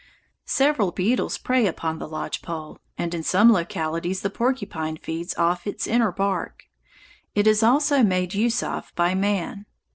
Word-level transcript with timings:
Several 0.47 0.91
beetles 0.91 1.37
prey 1.37 1.67
upon 1.67 1.99
the 1.99 2.07
lodge 2.07 2.41
pole, 2.41 2.79
and 2.97 3.13
in 3.13 3.21
some 3.21 3.53
localities 3.53 4.21
the 4.21 4.31
porcupine 4.31 4.97
feeds 4.97 5.35
off 5.35 5.67
its 5.67 5.85
inner 5.85 6.11
bark. 6.11 6.63
It 7.35 7.45
is 7.45 7.61
also 7.61 8.01
made 8.01 8.33
use 8.33 8.63
of 8.63 8.91
by 8.95 9.13
man. 9.13 9.67